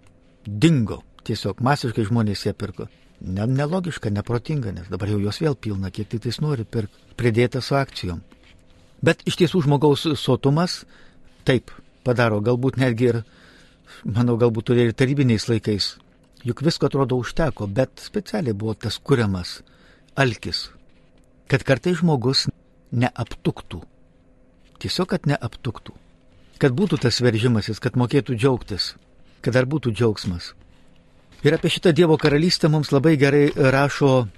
[0.47, 1.03] Dingo.
[1.27, 2.89] Tiesiog masiškai žmonės ją pirko
[3.21, 7.63] ne, nelogiška, neprotinga, nes dabar jau jos vėl pilna, kiek tik tais nori pirkti, pridėta
[7.65, 8.23] su akcijom.
[9.05, 10.83] Bet iš tiesų žmogaus sotumas
[11.49, 11.73] taip
[12.07, 13.19] padaro, galbūt netgi ir,
[14.05, 15.97] manau, galbūt ir tarybiniais laikais.
[16.47, 19.59] Juk visko atrodo užteko, bet specialiai buvo tas kuriamas
[20.17, 20.71] alkis,
[21.51, 22.47] kad kartai žmogus
[22.93, 23.83] neaptuktų.
[24.81, 25.93] Tiesiog, kad neaptuktų.
[26.61, 28.95] Kad būtų tas veržimasis, kad mokėtų džiaugtis,
[29.45, 30.55] kad dar būtų džiaugsmas.
[31.45, 34.29] Ir apie šitą Dievo karalystę mums labai gerai rašo,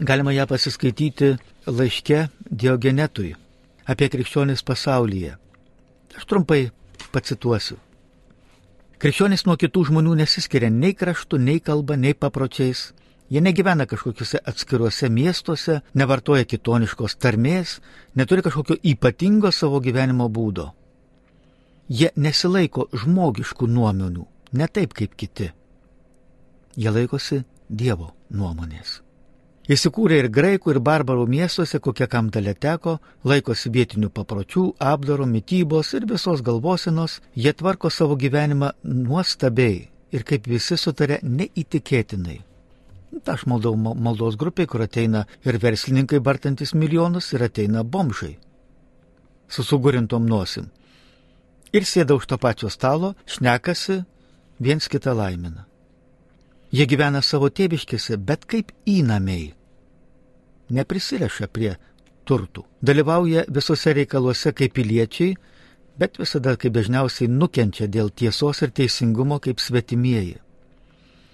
[0.00, 3.34] galima ją pasiskaityti laiške Diogenetui
[3.86, 5.36] apie krikščionis pasaulyje.
[6.16, 6.70] Aš trumpai
[7.16, 7.80] pacituosiu.
[9.00, 12.90] Krikščionis nuo kitų žmonių nesiskiria nei kraštų, nei kalba, nei papročiais.
[13.28, 17.80] Jie negyvena kažkokiuose atskiruose miestuose, nevartoja kitoniškos tarmės,
[18.14, 20.70] neturi kažkokio ypatingo savo gyvenimo būdo.
[21.88, 25.50] Jie nesilaiko žmogiškų nuomonių, ne taip kaip kiti.
[26.76, 29.05] Jie laikosi Dievo nuomonės.
[29.66, 35.90] Įsikūrė ir graikų, ir barbarų miestuose, kokie kam dalė teko, laikosi vietinių papročių, apdaro, mytybos
[35.98, 42.38] ir visos galvosinos, jie tvarko savo gyvenimą nuostabiai ir kaip visi sutarė neįtikėtinai.
[43.24, 48.36] Ta aš maldau maldos grupiai, kur ateina ir verslininkai bartantis milijonus, ir ateina bomžai.
[49.48, 50.70] Su sugurintom nosim.
[51.74, 54.04] Ir sėda už to pačio stalo, šnekasi,
[54.62, 55.66] viens kitą laimina.
[56.70, 59.55] Jie gyvena savo tėviškėse, bet kaip įnamiai.
[60.70, 61.76] Neprisireša prie
[62.26, 62.64] turtų.
[62.82, 65.36] Dalyvauja visose reikaluose kaip piliečiai,
[65.98, 70.36] bet visada kaip dažniausiai nukenčia dėl tiesos ir teisingumo kaip svetimieji.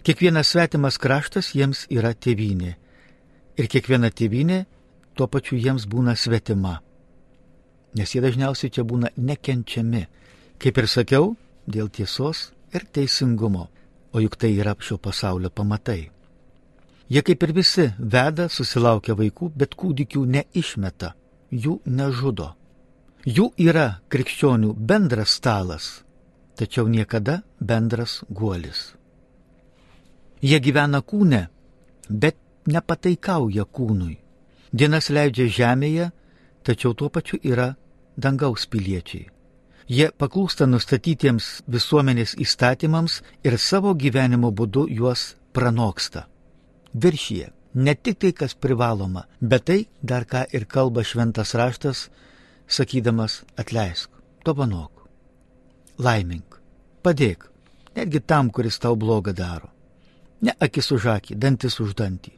[0.02, 2.76] Kiekvienas svetimas kraštas jiems yra tėvynė.
[3.56, 4.64] Ir kiekviena tėvynė
[5.14, 6.80] tuo pačiu jiems būna svetima.
[7.94, 10.06] Nes jie dažniausiai čia būna nekenčiami.
[10.58, 13.68] Kaip ir sakiau, dėl tiesos ir teisingumo
[14.12, 16.10] o juk tai yra šio pasaulio pamatai.
[17.08, 21.14] Jie kaip ir visi veda, susilaukia vaikų, bet kūdikių neišmeta,
[21.50, 22.52] jų nežudo.
[23.26, 25.90] Jų yra krikščionių bendras stalas,
[26.58, 28.94] tačiau niekada bendras guolis.
[30.42, 31.46] Jie gyvena kūne,
[32.08, 32.36] bet
[32.66, 34.16] nepataikauja kūnui.
[34.72, 36.10] Dienas leidžia žemėje,
[36.66, 37.74] tačiau tuo pačiu yra
[38.16, 39.28] dangaus piliečiai.
[39.86, 46.31] Jie paklūsta nustatytiems visuomenės įstatymams ir savo gyvenimo būdu juos pranoksta.
[46.94, 52.08] Viršyje ne tik tai, kas privaloma, bet tai dar ką ir kalba šventas raštas,
[52.68, 54.10] sakydamas atleisk,
[54.44, 55.08] dovanok,
[55.98, 56.60] laimink,
[57.02, 57.48] padėk,
[57.96, 59.70] netgi tam, kuris tau blogą daro.
[60.42, 62.32] Ne akis už akį, dantis už dantį.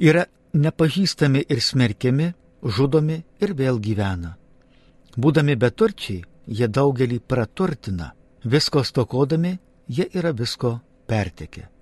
[0.00, 2.32] Yra nepažįstami ir smerkiami,
[2.64, 4.36] žudomi ir vėl gyvena.
[5.16, 11.73] Būdami beturčiai, jie daugelį praturtina, visko stokodami, jie yra visko pertekę.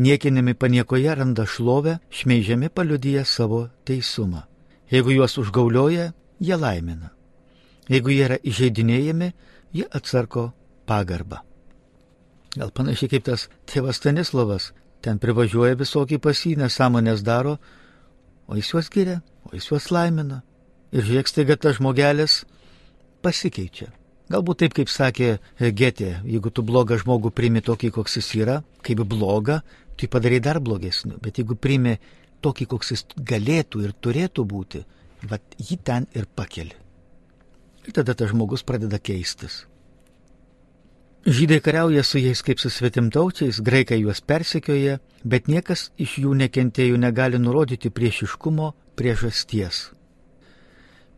[0.00, 4.46] Niekinami paniekoje randa šlovę, šmeižiami paliudyja savo teisumą.
[4.88, 7.10] Jeigu juos užgaulioja, jie laimina.
[7.90, 9.28] Jeigu jie yra įžeidinėjami,
[9.76, 10.52] jie atsarko
[10.88, 11.42] pagarbą.
[12.56, 14.70] Gal panašiai kaip tas tėvas Stanislavas,
[15.04, 17.58] ten privažiuoja visokį pasynę, sąmonės daro,
[18.48, 20.40] o jis juos giria, o jis juos laimina.
[20.96, 22.40] Ir žiūrėk, staiga tas žmogelis
[23.20, 23.92] pasikeičia.
[24.30, 29.02] Galbūt taip, kaip sakė Getė, jeigu tu blogą žmogų primi tokį, koks jis yra, kaip
[29.02, 29.60] blogą,
[30.00, 31.20] tai padarai dar blogesnių.
[31.20, 31.98] Bet jeigu primi
[32.44, 34.84] tokį, koks jis galėtų ir turėtų būti,
[35.28, 36.76] vat jį ten ir pakeli.
[37.86, 39.64] Ir tada tas žmogus pradeda keistis.
[41.20, 46.96] Žydai kariauja su jais kaip su svetimtaučiais, graikai juos persekioja, bet niekas iš jų nekentėjų
[46.96, 49.90] negali nurodyti priešiškumo priežasties.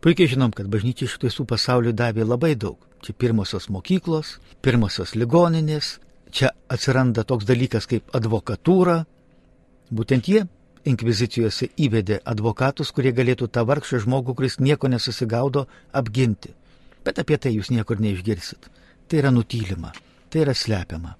[0.03, 2.75] Puikiai žinom, kad bažnyčia iš tiesų pasauliu davė labai daug.
[2.99, 5.99] Čia pirmosios mokyklos, pirmosios ligoninės,
[6.33, 8.97] čia atsiranda toks dalykas kaip advokatūra.
[9.93, 10.43] Būtent jie
[10.89, 16.53] inkvizicijose įvedė advokatus, kurie galėtų tą vargšą žmogų, kuris nieko nesusigaudo, apginti.
[17.05, 18.69] Bet apie tai jūs niekur neišgirsit.
[19.07, 19.91] Tai yra nutylima,
[20.29, 21.15] tai yra slepiama.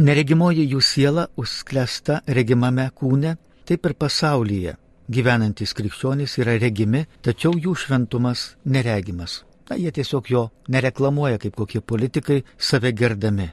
[0.00, 3.34] Neregimoji jų siela užsklesta regimame kūne,
[3.66, 4.76] taip ir pasaulyje
[5.10, 9.42] gyvenantys krikščionys yra regimi, tačiau jų šventumas neregimas.
[9.70, 13.50] Na, jie tiesiog jo nereklamuoja kaip kokie politikai, save gerdami.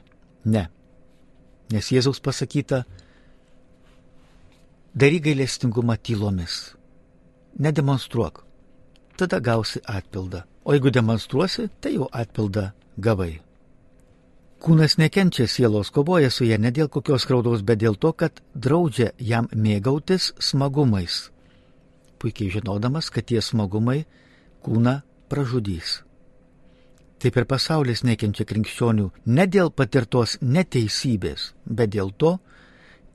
[0.48, 0.68] Ne.
[1.72, 2.84] Nes Jėzaus pasakyta,
[4.96, 6.74] daryk gailestingumą tylomis.
[7.58, 8.44] Nedemonstruok.
[9.18, 10.44] Tada gausi atpildą.
[10.64, 13.38] O jeigu demonstruosi, tai jau atpildą gavai.
[14.58, 19.12] Kūnas nekenčia sielos, kovoja su ja ne dėl kokios kraudos, bet dėl to, kad draudžia
[19.18, 21.28] jam mėgautis smagumais.
[22.18, 24.02] Puikiai žinodamas, kad tie smagumai
[24.66, 24.98] kūną
[25.30, 26.00] pražudys.
[27.18, 32.36] Taip ir pasaulis nekenčia krikščionių ne dėl patirtos neteisybės, bet dėl to,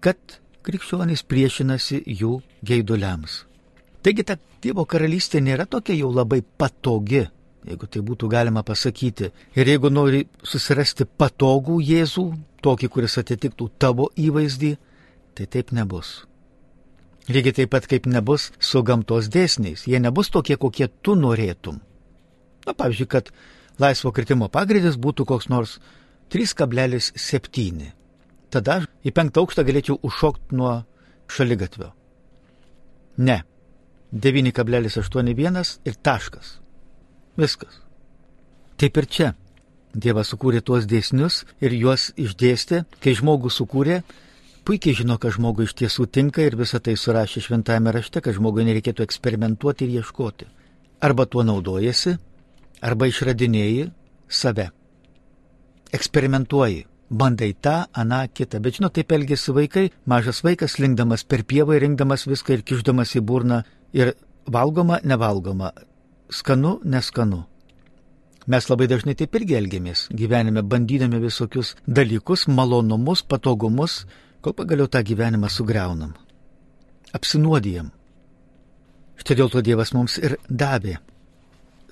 [0.04, 3.44] kad krikščionys priešinasi jų geiduliams.
[4.04, 7.24] Taigi ta Dievo karalystė nėra tokia jau labai patogi,
[7.68, 9.32] jeigu tai būtų galima pasakyti.
[9.56, 12.26] Ir jeigu nori susirasti patogų Jėzų,
[12.64, 14.76] tokį, kuris atitiktų tavo įvaizdį,
[15.36, 16.22] tai taip nebus.
[17.32, 19.86] Lygiai taip pat kaip nebus su gamtos dėsniais.
[19.88, 21.80] Jie nebus tokie, kokie tu norėtum.
[22.68, 23.32] Na, pavyzdžiui, kad
[23.82, 25.80] laisvo kritimo pagreitis būtų koks nors
[26.34, 27.92] 3,7.
[28.54, 30.84] Tada į penktą aukštą galėčiau užšokti nuo
[31.30, 31.94] šaligatvio.
[33.18, 33.44] Ne.
[34.14, 36.60] 9,81 ir taškas.
[37.38, 37.80] Viskas.
[38.78, 39.30] Taip ir čia.
[39.94, 44.00] Dievas sukūrė tuos dėsnius ir juos išdėstė, kai žmogų sukūrė,
[44.66, 48.66] puikiai žino, kad žmogui iš tiesų tinka ir visą tai surašė šventame rašte, kad žmogui
[48.66, 50.50] nereikėtų eksperimentuoti ir ieškoti.
[51.06, 52.16] Arba tuo naudojasi,
[52.84, 53.92] arba išradinėjai
[54.28, 54.70] save.
[55.94, 58.60] Eksperimentuoji, bandai tą, aną, kitą.
[58.64, 63.24] Bet žinot, taip elgesi vaikai, mažas vaikas linkdamas per pievą, rinkdamas viską ir kišdamas į
[63.30, 63.62] burną
[63.94, 64.14] ir
[64.50, 65.72] valgoma, nevalgoma,
[66.30, 67.44] skanu, neskanu.
[68.48, 74.02] Mes labai dažnai taip irgi elgiamės, gyvenime bandydami visokius dalykus, malonumus, patogumus,
[74.44, 76.12] kol pagaliau tą gyvenimą sugriaunam.
[77.16, 77.94] Apsinuodijam.
[79.22, 80.98] Štai dėl to Dievas mums ir davė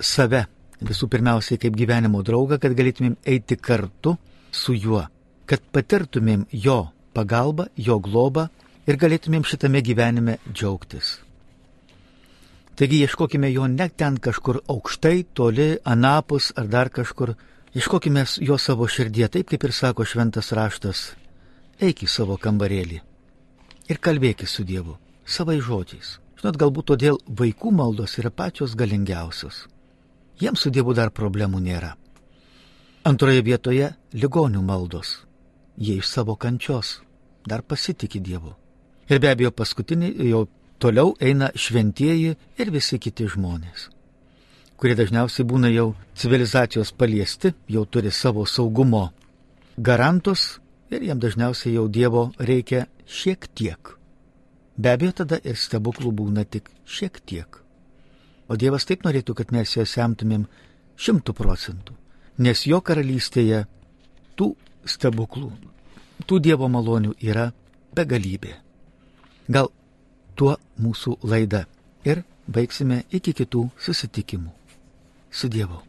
[0.02, 0.42] save
[0.88, 4.16] visų pirmiausiai kaip gyvenimo draugą, kad galėtumėm eiti kartu
[4.52, 5.04] su juo,
[5.46, 6.78] kad patirtumėm jo
[7.14, 8.48] pagalbą, jo globą
[8.86, 11.18] ir galėtumėm šitame gyvenime džiaugtis.
[12.76, 17.34] Taigi ieškokime jo ne ten kažkur aukštai, toli, anapus ar dar kažkur.
[17.76, 21.12] Ieškokime jo savo širdie, taip kaip ir sako šventas raštas.
[21.80, 23.00] Eik į savo kambarėlį
[23.92, 26.18] ir kalbėk su Dievu, savai žodžiais.
[26.40, 29.66] Žinot, galbūt todėl vaikų maldos yra pačios galingiausios.
[30.40, 31.94] Jiems su Dievu dar problemų nėra.
[33.04, 35.26] Antroje vietoje- ligonių maldos.
[35.76, 37.00] Jie iš savo kančios
[37.46, 38.54] dar pasitikė Dievu.
[39.08, 43.88] Ir be abejo paskutiniai jau toliau eina šventieji ir visi kiti žmonės,
[44.76, 49.12] kurie dažniausiai būna jau civilizacijos paliesti, jau turi savo saugumo
[49.78, 50.60] garantus
[50.90, 53.98] ir jam dažniausiai jau Dievo reikia šiek tiek.
[54.76, 57.61] Be abejo, tada ir stebuklų būna tik šiek tiek.
[58.52, 60.42] O Dievas taip norėtų, kad mes ją semtumėm
[61.00, 61.94] šimtų procentų,
[62.44, 63.62] nes jo karalystėje
[64.36, 64.50] tų
[64.84, 65.48] stebuklų,
[66.28, 67.46] tų Dievo malonių yra
[67.96, 68.52] begalybė.
[69.48, 69.70] Gal
[70.36, 71.64] tuo mūsų laida
[72.04, 74.52] ir baigsime iki kitų susitikimų.
[75.32, 75.80] Su Dievu.